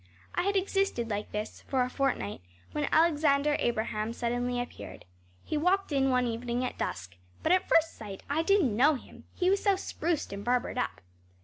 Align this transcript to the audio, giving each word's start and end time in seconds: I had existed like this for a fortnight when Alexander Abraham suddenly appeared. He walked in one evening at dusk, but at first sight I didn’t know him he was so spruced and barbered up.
I 0.33 0.41
had 0.41 0.55
existed 0.55 1.11
like 1.11 1.31
this 1.31 1.61
for 1.67 1.83
a 1.83 1.89
fortnight 1.91 2.41
when 2.71 2.89
Alexander 2.91 3.55
Abraham 3.59 4.13
suddenly 4.13 4.59
appeared. 4.59 5.05
He 5.43 5.57
walked 5.57 5.91
in 5.91 6.09
one 6.09 6.25
evening 6.25 6.65
at 6.65 6.79
dusk, 6.79 7.17
but 7.43 7.51
at 7.51 7.69
first 7.69 7.93
sight 7.95 8.23
I 8.27 8.41
didn’t 8.41 8.75
know 8.75 8.95
him 8.95 9.25
he 9.35 9.51
was 9.51 9.61
so 9.61 9.75
spruced 9.75 10.33
and 10.33 10.43
barbered 10.43 10.79
up. 10.79 11.01